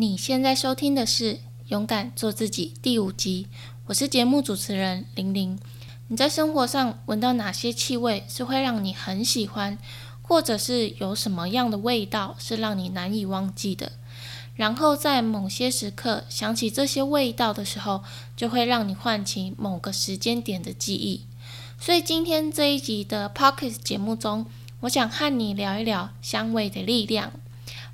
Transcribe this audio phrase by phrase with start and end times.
[0.00, 1.34] 你现在收听的是
[1.66, 3.48] 《勇敢做自己》第五集，
[3.84, 5.58] 我是节目主持人玲玲。
[6.08, 9.76] 你在生活上闻到哪些气味是会让你很喜欢，
[10.22, 13.92] 或者是有什么样的味道是让你难以忘记的？
[14.54, 18.02] 然后在某些时刻想起这些味道的时候，
[18.34, 21.26] 就会让你唤起某个时间点的记忆。
[21.78, 24.46] 所以今天这一集的 Pocket 节目中，
[24.80, 27.32] 我想和你聊一聊香味的力量。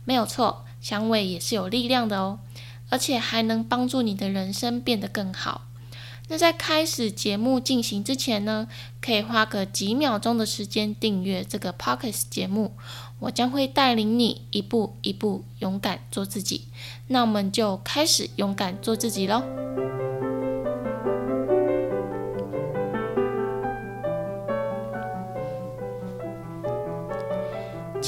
[0.04, 0.65] 没有错。
[0.88, 2.38] 香味也是有力量的哦，
[2.90, 5.62] 而且还能帮助你的人生变得更好。
[6.28, 8.68] 那在开始节目进行之前呢，
[9.00, 12.76] 可以花个几秒钟的时间订阅这个 Pockets 节目，
[13.18, 16.68] 我将会带领你一步一步勇敢做自己。
[17.08, 19.42] 那我们就开始勇敢做自己喽。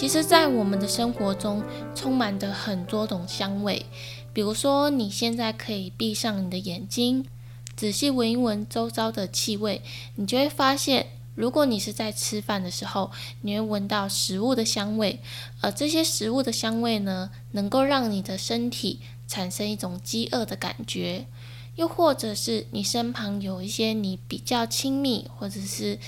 [0.01, 1.61] 其实，在我们的生活中，
[1.93, 3.84] 充满着很多种香味。
[4.33, 7.27] 比如说，你现在可以闭上你的眼睛，
[7.75, 9.83] 仔细闻一闻周遭的气味，
[10.14, 13.11] 你就会发现，如果你是在吃饭的时候，
[13.42, 15.19] 你会闻到食物的香味，
[15.62, 21.27] 而这些食物的香味呢，能够让你的身体产生一种饥饿的感觉。
[21.75, 25.98] 又或者是你身旁有一些你比较亲密，或者是。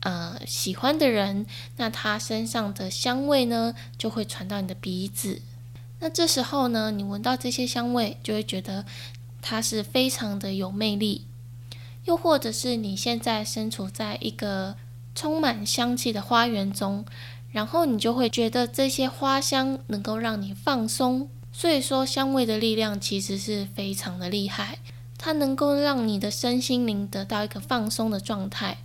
[0.00, 1.44] 呃，喜欢的人，
[1.76, 5.42] 那他身上的香味呢，就会传到你的鼻子。
[5.98, 8.86] 那这时候呢，你闻到这些香味，就会觉得
[9.42, 11.26] 它是非常的有魅力。
[12.06, 14.76] 又或者是你现在身处在一个
[15.14, 17.04] 充满香气的花园中，
[17.52, 21.28] 然后你就会觉得这些花香能够让你放松。
[21.52, 24.78] 所以说，香味的力量其实是非常的厉害，
[25.18, 28.78] 它能够让你的身心灵得到一个放松的状态。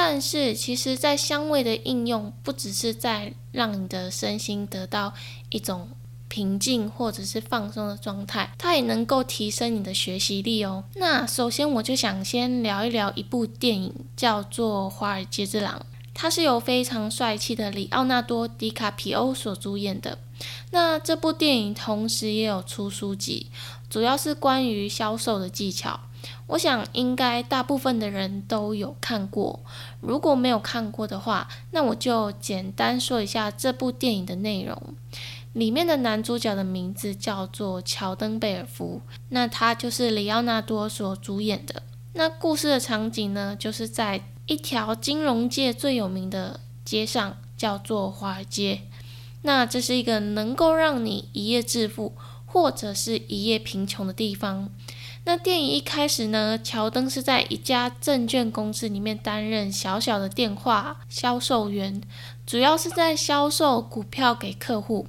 [0.00, 5.12] 但是，其实，在香味的应用，不只是在让你的身心得到
[5.50, 5.88] 一种
[6.28, 10.84] 平静或者是放松的状态，它也能够提升你的学习力哦。
[10.94, 15.76] 那首先，我就想先聊一聊一部电影，叫做《华尔街之狼》，
[16.14, 20.16] 它是由非常帅气的里奥纳多·迪卡皮欧所主演的。
[20.70, 23.48] 那这部电影同时也有出书籍，
[23.90, 25.98] 主要是关于销售的技巧。
[26.48, 29.60] 我想应该大部分的人都有看过，
[30.00, 34.80] 如果没有看过的话，那我就简单说一下这部电影的内容。
[35.52, 41.82] 里面的男主角的名字叫做乔登·贝尔福，那他就是里奥纳多所主演的。
[42.12, 48.82] 那故事的场景呢，就是在一条金融界最有名的街上，叫做华尔街。
[49.42, 52.14] 那这是一个能够让你一夜致富，
[52.46, 54.70] 或者是一夜贫穷的地方。
[55.28, 62.00] 那电影一开始呢，乔登是在一家证券公司里面担任小小的电话销售员，
[62.46, 65.06] 主要是在销售股票给客户。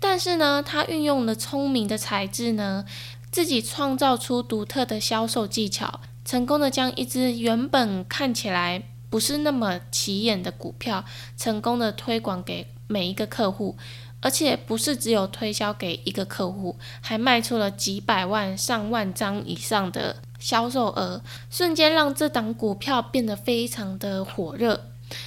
[0.00, 2.84] 但是呢，他运用了聪明的才智呢，
[3.30, 11.04] 自己创造出独特的销售技巧，成功的将一只原本看起来不是那么起眼的股票，
[11.36, 13.76] 成功的推广给每一个客户。
[14.24, 21.20] 而且不是只有推销给一个客户，还卖出了几百万、上万张以上的销售额，
[21.50, 24.86] 瞬间让这档股票变得非常的火热。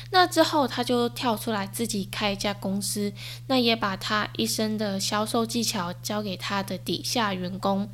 [0.09, 3.13] 那之后，他就跳出来自己开一家公司，
[3.45, 7.87] 那也把他一生的销售技巧交给他的底下员工。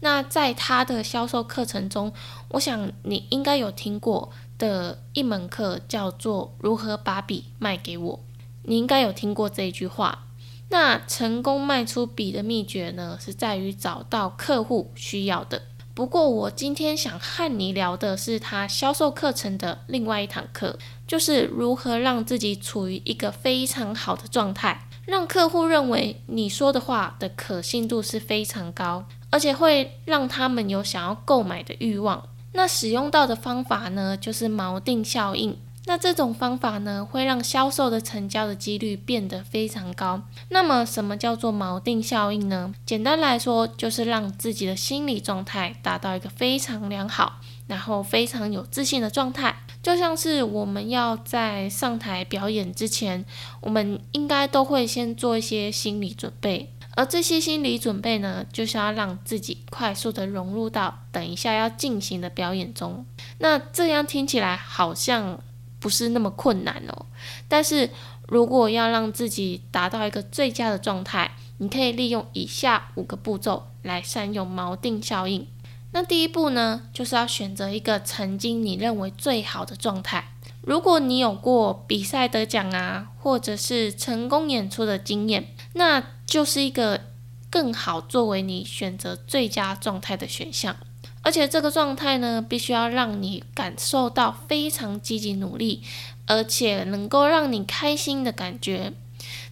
[0.00, 2.12] 那在他的销售课程中，
[2.48, 8.20] 我想你应该有听过的一门课叫做“如何把笔卖给我”，
[8.64, 10.24] 你应该有听过这一句话。
[10.70, 15.62] 那成功卖出笔的秘诀呢，是在于找到客户需要的。
[15.94, 32.28] 不过我今天想和你聊的是他销售课程的另外一堂课，就是如何让自己处于一个非常好的状态，让客户认为你说的话的可信度是非常高，而且会让他们有想要购买的欲望。
[32.52, 35.58] 那使用到的方法呢，就是锚定效应。
[35.88, 40.20] 那这种方法呢，会让销售的成交的几率变得非常高。
[40.50, 42.74] 那么，什么叫做锚定效应呢？
[42.84, 49.56] 简单来说，就是让自己的心理状态达到一个非常良好，然后非常有自信的状态。
[49.82, 53.24] 就像是我们要在上台表演之前，
[53.62, 63.06] 我们应该都会先做一些心理准备，而这些心理准备呢，就是要让自己快速的融入到等一下要进行的表演中。
[63.38, 65.40] 那这样听起来好像。
[65.80, 67.06] 不是那么困难哦，
[67.46, 67.90] 但是
[68.26, 75.46] 如果要让自己达到一个最佳的状态，你可以利用以下五个步骤来善用锚定效应。
[75.92, 80.32] 那第一步呢，就是要选择一个曾经你认为最好的状态。
[80.60, 87.00] 如果你有过比赛得奖啊，或者是成功演出的经验，那就是一个
[87.48, 90.76] 更好作为你选择最佳状态的选项。
[91.22, 95.82] 而且这个状态呢，必须要让你感受到非常积极努力，
[96.26, 98.92] 而且能够让你开心的感觉。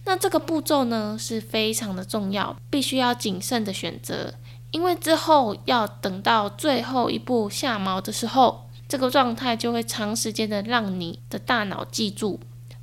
[0.05, 4.33] 那这个步骤呢是非常的重要，必须要谨慎的选择，
[4.71, 12.39] 因为之后要等到最后一步下锚的时候，这个状态就会长时间的让你的大脑记住。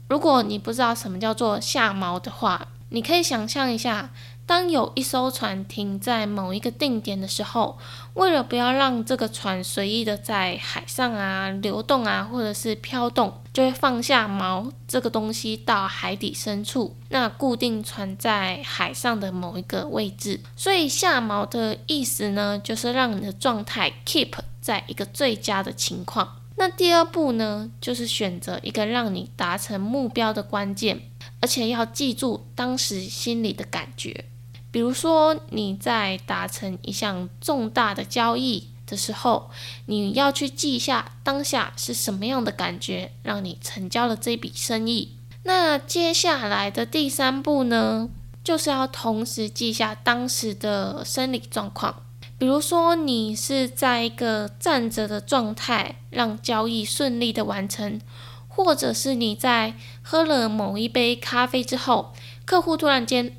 [0.06, 4.10] 如果你不知道什么叫做下锚的话，你可以想象一下。
[4.46, 7.78] 当有一艘船停在某一个定点的时候，
[8.12, 20.40] 为了不要让这个船随意的在海上啊流动啊，或者是飘动，就会放下锚这个东西到海底深处，那固定船在海上的某一个位置。
[20.54, 26.36] 所以下锚的意思呢，就是让你的状态 keep 在一个最佳的情况。
[26.56, 31.00] 那第二步呢，就是选择一个让你达成目标的关键，
[31.40, 34.26] 而且要记住当时心里的感觉。
[34.74, 39.48] 比如说，你在达成一项重大的交易的时候，
[39.86, 45.12] 你要去记一下当下是什么样的感觉，让你成交了这笔生意。
[45.44, 48.08] 那接下来的第三步呢，
[48.42, 52.02] 就是要同时记下当时的生理状况。
[52.36, 58.00] 比如说，你是在一个站着的状态，让交易顺利的完成，
[58.48, 62.12] 或者是你在喝了某一杯咖啡之后，
[62.44, 63.36] 客户突然间。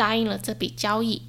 [0.00, 1.20] 答应了这笔交易，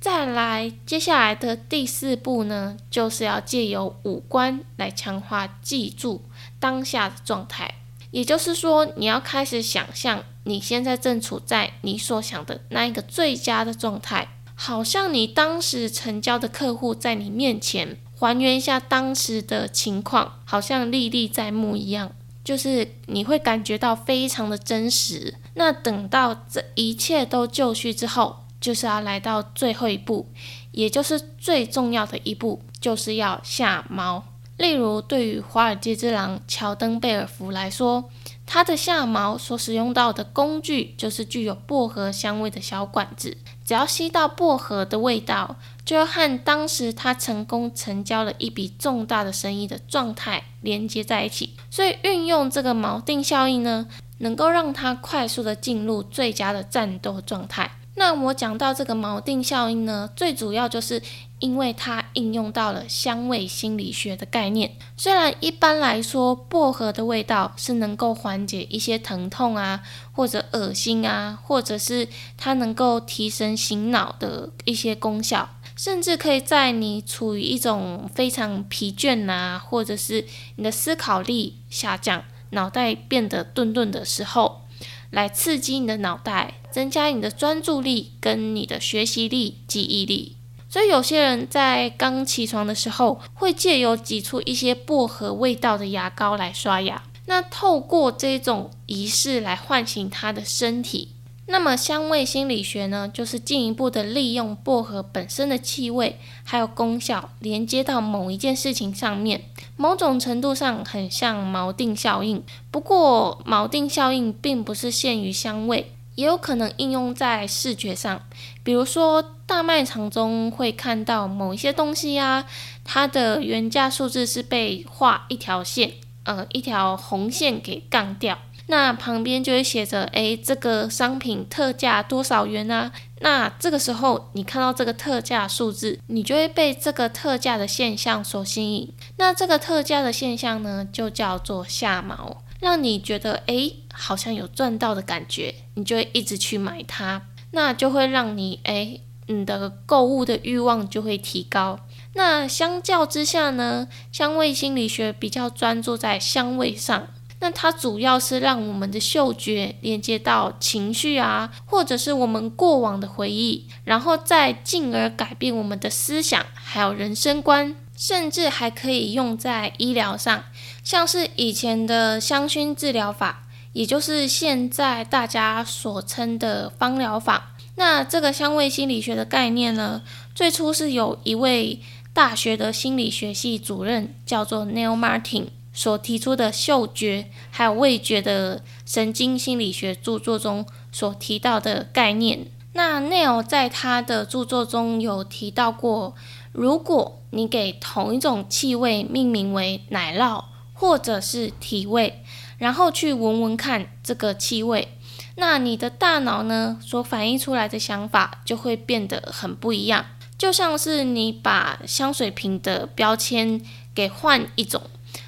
[0.00, 6.22] 再来接下来的第四步呢，就是要借由五官来强化记住
[6.60, 7.74] 当下的状态。
[8.12, 22.12] 也就是说，你要开始想象你现在正处在你所想的那一个最佳的状态，好像你当时成交的客户在你面前，还原一下当时的情况，好像历历在目一样。
[22.44, 25.34] 就是你会感觉到非常的真实。
[25.54, 30.26] 那等到这一切都就绪之后，就是要来到最后一步，
[30.70, 34.22] 也就是最重要的一步，就是要下锚。
[34.58, 38.10] 例如，对于华尔街之狼乔登贝尔福来说，
[38.46, 45.56] 他的下锚所使用到的工具就是具有薄荷香味的小管子，只要吸到薄荷的味道。
[45.84, 53.88] 就要和当时他成功成交了一笔重大的生意的状态连接在一起，所以运用这个锚定效应呢，
[54.22, 57.70] 能够让它快速的进入最佳的战斗状态。
[57.94, 61.02] 那我讲到这个锚定效应呢，最主要就是
[61.40, 64.76] 因为它应用到了香味心理学的概念。
[64.96, 69.82] 虽然一般来说，薄荷的味道是能够缓解一些疼痛啊，
[70.12, 72.08] 或者恶心啊，或者是
[72.38, 75.50] 它能够提神醒脑的一些功效。
[75.76, 80.26] 甚至可以在你处于一种非常疲倦呐，或者是
[80.56, 84.62] 你的思考力下降、脑袋变得钝钝的时候，
[85.10, 90.36] 来刺激你的脑袋，增加你的专注力跟你的学习力、记忆力。
[90.68, 101.16] 所以有些人在刚起床的时候，会借由挤出一些薄荷味道的牙膏来刷牙，那透过这种仪式来唤醒他的身体。
[101.46, 109.42] 那么香味心理学呢，就是进一步的利用薄荷本身的气味还有功效，连接到某一件事情上面，
[109.76, 112.42] 某种程度上很像锚定效应。
[112.70, 118.22] 不过锚定效应并不是限于香味，也有可能应用在视觉上。
[118.62, 122.46] 比如说大卖场中会看到某一些东西啊，
[122.84, 128.38] 它的原价数字是被画一条线，呃，一条红线给杠掉。
[128.66, 132.92] 那旁边就会写着，哎，这个商品特价多少元啊？
[133.20, 138.92] 那这个时候你看到这个特价数字，你就会被这个特价的现象所吸引。
[139.16, 147.22] 那这个特价的现象呢，就叫做下锚，让你觉得，哎，好像有赚到的感觉，你就会一直去买它。
[147.50, 151.78] 那就会让你，哎，你的购物的欲望就会提高。
[152.14, 157.08] 那相较之下呢，香味心理学比较专注在香味上。
[157.42, 170.44] 那它主要是让我们的嗅觉连接到情绪啊，或者是我们过往的回忆，然后再进而改变我们的思想，还有人生观，甚至还可以用在医疗上，
[170.84, 177.56] 像是以前的香薰治疗法，也就是现在大家所称的芳疗法。
[177.74, 181.80] 那这个香味心理学的概念呢，最初是有一位
[182.12, 185.46] 大学的心理学系主任叫做 Neil Martin。
[185.72, 196.14] 所提出的嗅觉还有味觉的神经心理学著作中所提到的概念，那 Neil 在他的著作中有提到过，
[196.52, 202.22] 如果你给同一种气味命名为奶酪或者是体味，
[202.58, 204.96] 然后去闻闻看这个气味，
[205.36, 210.04] 那你的大脑呢所反映出来的想法就会变得很不一样。
[210.36, 213.62] 就像是你把香水瓶的标签
[213.94, 214.82] 给换一种，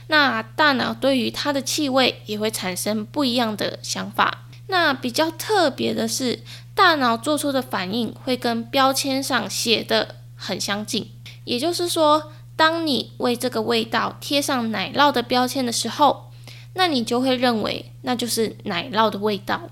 [0.08, 4.46] 那大脑对于它的气味也会产生不一样的想法。
[4.66, 6.40] 那比较特别的是，
[6.74, 11.10] 大脑做出的反应会跟标签上写的很相近。
[11.44, 16.30] 也就是说，当你为这个味道贴上奶酪的标签的时候，
[16.74, 19.68] 那你就会认为那就是奶酪的味道，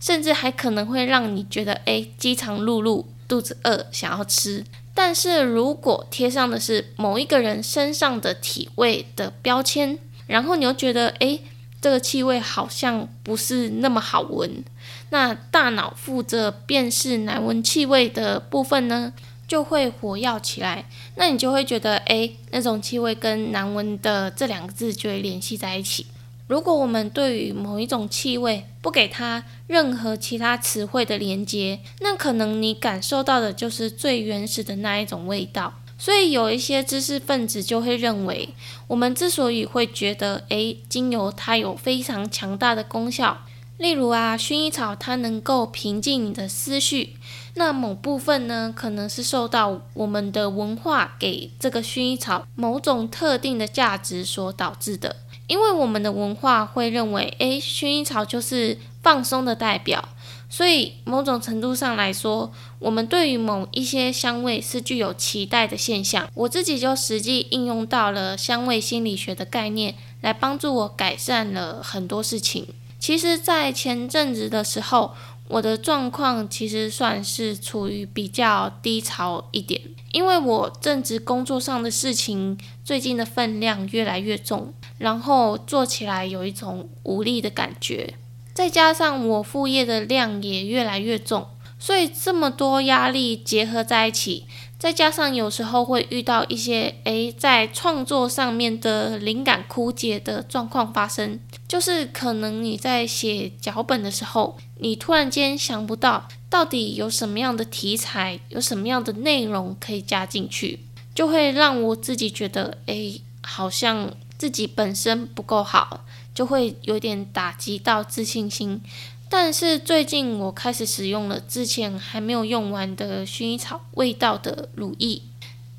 [0.00, 4.64] 甚至还可能会让你觉得哎饥肠辘辘，肚子饿，想要吃。
[4.98, 11.42] 但是如果贴上的是某一个人身上的体味的标签，然后你又觉得，诶，
[11.82, 14.64] 这个气味好像不是那么好闻，
[15.10, 19.12] 那大脑负责辨识难闻气味的部分呢，
[19.46, 26.06] 就会活跃起来，那你就会觉得，诶，那种气味跟难闻的这两个字就会联系在一起。
[26.46, 35.74] 如果我们对于某一种气味不给它任何其他词汇的连接，那可能你感受到的就是最原始的那一种味道。
[35.98, 38.50] 所以有一些知识分子就会认为，
[38.86, 43.38] 我们之所以会觉得，诶，精油它有非常强大的功效，
[43.78, 47.16] 例如啊，薰衣草它能够平静你的思绪，
[47.54, 55.16] 那某部分呢，可能是受到我们的文化给这个薰衣草某种特定的价值所导致的。
[55.46, 60.08] 因为我们的文化会认为，诶，薰衣草就是放松的代表，
[60.48, 66.28] 所以某种程度上来说，我们对于某一些香味是具有期待的现象。
[66.34, 72.66] 我自己就实际应用到了香味心理学的概念，来帮助我改善了很多事情。
[72.98, 75.14] 其实，在前阵子的时候，
[75.48, 79.80] 我的状况其实算是处于比较低潮一点，
[80.12, 84.72] 因为我正值工作上的事情，最近的分量越来越重。
[84.98, 88.14] 然后做起来有一种无力的感觉，
[88.54, 91.46] 再加上我副业的量也越来越重，
[91.78, 94.46] 所以这么多压力结合在一起，
[94.78, 110.80] 再加上有时候会遇到一些诶在创作上面的灵感枯竭的状况发生，就是可能你在写脚本的时候，你突然间想不到到底有什么样的题材，有什么样的内容可以加进去，
[111.14, 114.12] 就会让我自己觉得诶好像。
[114.38, 116.04] 自己本身不够好，
[116.34, 118.82] 就会有点打击到自信心。
[119.28, 125.22] 但是最近我开始使用了之前还没有用完的薰衣草味道的乳液，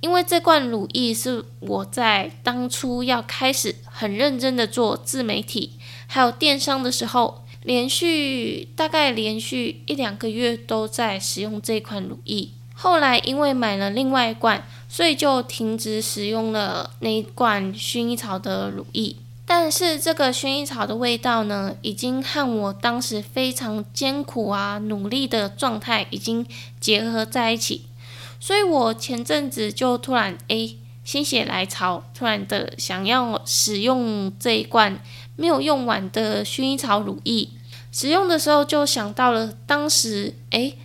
[0.02, 5.74] 因为这罐乳液是我在当初要开始很认真的做自媒体
[6.08, 12.50] 还有电商的时候，连续大概连续一两个月都在使用这款乳液。
[12.74, 14.64] 后来因为买了另外一罐。
[14.90, 19.18] 所以就停止使用了那一罐薰衣草的乳液，
[19.50, 26.46] 但是这个薰衣草的味道呢，已经和我当时非常艰苦啊、努力的状态已经
[26.82, 27.86] 结合在一起，
[28.42, 35.00] 所以我前阵子就突然诶心血来潮，突然的想要使用这一罐
[35.38, 37.48] 没有用完的薰衣草乳液，
[37.90, 40.78] 使用的时候就想到了当时诶，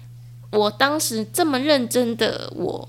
[0.51, 2.89] 我当时这么认真的我。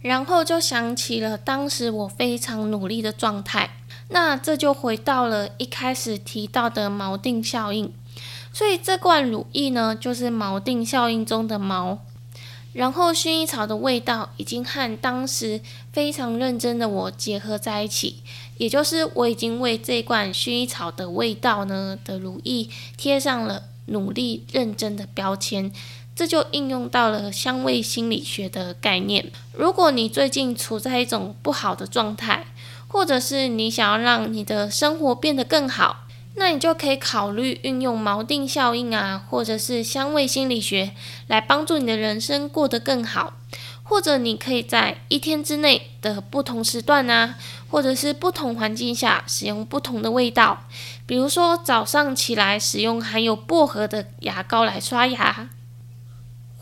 [0.00, 3.70] 然后就想起了当时我非常努力的状态，
[4.12, 7.92] 那这就回到了一开始提到的锚定效应。
[8.52, 11.98] 所以这罐乳液呢，就是锚定效应中的锚。
[12.74, 15.60] 然后薰衣草的味道已经和当时
[15.92, 18.22] 非常认真的我结合在一起，
[18.56, 25.72] 也就是我已经为这罐薰衣草的味道呢的乳液贴上了努力认真的标签。
[26.14, 29.32] 这就应用到了香味心理学的概念。
[29.54, 32.44] 如果你最近处在一种不好的状态，
[32.92, 36.04] 或者是你想要让你的生活变得更好，
[36.36, 40.92] 那你就可以考虑运用锚定效应啊，或者是香味心理学
[41.26, 43.32] 来帮助你的人生过得更好。
[43.84, 47.34] 或者你可以在一天之内的不同时段啊，
[47.68, 50.64] 或者是不同环境下使用不同的味道。
[51.06, 55.48] 比如说早上起来使用含有薄荷的牙膏来刷牙。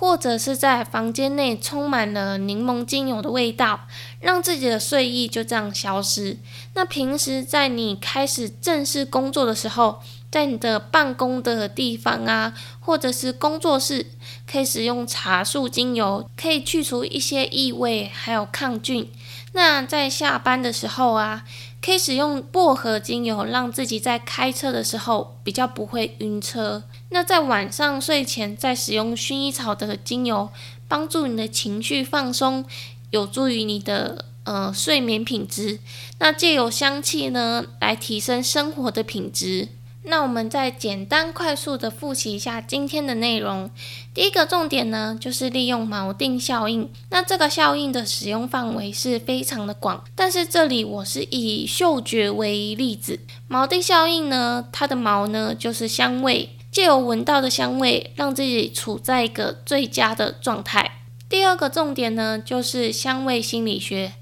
[0.01, 3.81] 或者是在房间内充满了柠檬精油的味道，
[4.19, 6.39] 让自己的睡意就这样消失。
[6.73, 14.07] 那平时在你开始正式工作的时候，在你的办公的地方啊，或者是工作室，
[14.51, 19.07] 可以使用茶树精油，可以去除一些异味，还有抗菌。
[19.53, 21.45] 那在下班的时候啊，
[21.83, 26.85] 可以使用薄荷精油，让自己在开车的时候比较不会晕车。
[27.11, 30.51] 那在晚上睡前再使用薰衣草的精油，
[30.87, 32.65] 帮助你的情绪放松，
[33.11, 35.81] 有助于你的呃睡眠品质。
[36.21, 39.69] 那借由香气呢，来提升生活的品质。
[40.03, 43.71] 那我们再简单快速的复习一下今天的内容。
[44.15, 46.91] 第一个重点呢，就是利用锚定效应。
[47.11, 53.21] 那这个效应的使用范围是非常的广，但是这里我是以嗅觉为例子。
[53.49, 61.03] 锚定效应呢，它的锚呢就是香味，借由闻到的香味，让自己处在一个最佳的状态。
[61.29, 64.13] 第二个重点呢，就是香味心理学。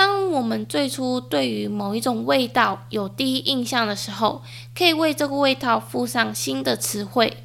[0.00, 4.40] 当我们最初对于某一种味道有第一印象的时候，
[4.74, 7.36] 可以为这个味道附上新的词汇。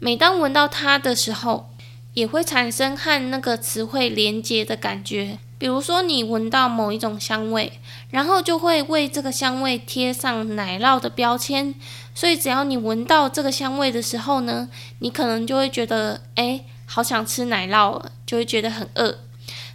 [0.00, 1.70] 每当闻到它的时候，
[2.14, 5.38] 也会产生和那个词汇连接的感觉。
[5.58, 7.74] 比如说，你闻到某一种香味，
[8.10, 11.72] 然后就会为这个香味贴上奶酪的标签。
[12.16, 14.68] 所以，只要你闻到这个香味的时候呢，
[14.98, 19.18] 你可能就会觉得，哎，好想吃奶酪，就会觉得很饿。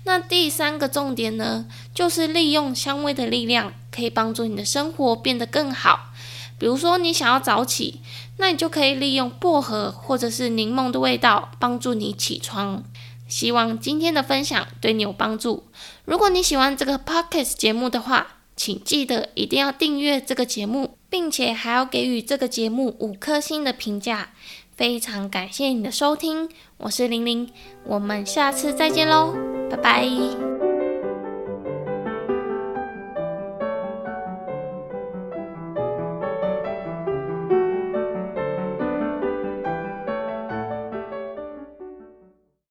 [0.03, 1.65] 那第三个重点呢，
[1.97, 6.11] 就是利用香味的力量，可以帮助你的生活变得更好。
[6.59, 8.01] 比如说，你想要早起，
[8.37, 12.83] 那你就可以利用薄荷或者是柠檬的味道，帮助你起床。
[13.27, 15.63] 希望今天的分享对你有帮助。
[16.05, 24.29] 如果你喜欢这个 podcast 节目的话，请记得一定要订阅这个节目，并且还要给予这个节目五颗星的评价。
[24.75, 27.49] 非常感谢你的收听，我是玲玲，
[27.85, 29.33] 我们下次再见喽。
[29.71, 30.56] 拜拜。